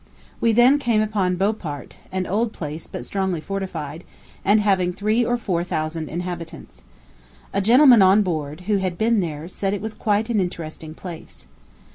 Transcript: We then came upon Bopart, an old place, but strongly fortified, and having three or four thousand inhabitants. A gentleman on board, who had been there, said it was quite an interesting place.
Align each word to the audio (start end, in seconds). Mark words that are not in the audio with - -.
We 0.39 0.51
then 0.51 0.79
came 0.79 0.99
upon 0.99 1.35
Bopart, 1.37 1.97
an 2.11 2.25
old 2.25 2.53
place, 2.53 2.87
but 2.87 3.05
strongly 3.05 3.39
fortified, 3.39 4.03
and 4.43 4.59
having 4.59 4.93
three 4.93 5.23
or 5.23 5.37
four 5.37 5.63
thousand 5.63 6.09
inhabitants. 6.09 6.85
A 7.53 7.61
gentleman 7.61 8.01
on 8.01 8.23
board, 8.23 8.61
who 8.61 8.77
had 8.77 8.97
been 8.97 9.19
there, 9.19 9.47
said 9.47 9.75
it 9.75 9.79
was 9.81 9.93
quite 9.93 10.31
an 10.31 10.39
interesting 10.39 10.95
place. 10.95 11.45